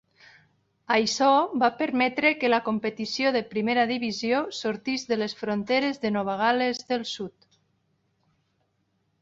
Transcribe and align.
Això 0.93 1.27
va 1.63 1.67
permetre 1.81 2.31
que 2.43 2.49
la 2.51 2.59
competició 2.71 3.33
de 3.35 3.43
primera 3.53 3.83
divisió 3.93 4.39
sortís 4.61 5.05
de 5.13 5.19
les 5.23 5.37
fronteres 5.43 6.03
de 6.07 6.13
Nova 6.17 6.39
Gal·les 6.43 6.85
del 6.95 7.05
Sud. 7.15 7.59